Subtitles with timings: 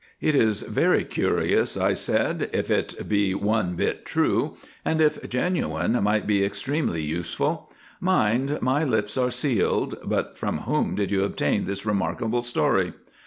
[0.19, 6.01] "It is very curious," I said, "if it be one bit true; and if genuine,
[6.01, 7.71] might be extremely useful.
[7.99, 9.99] Mind my lips are sealed.
[10.03, 12.93] But from whom did you obtain this remarkable story?"